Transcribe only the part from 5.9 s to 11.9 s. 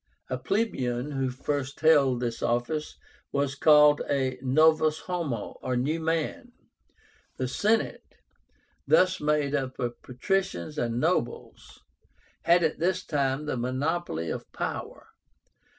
man." The Senate, thus made up of patricians and nobles,